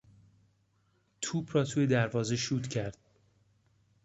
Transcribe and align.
توپ 1.21 1.55
را 1.55 1.63
توی 1.63 1.87
دروازه 1.87 2.35
شوت 2.35 2.67
کرد. 2.67 2.97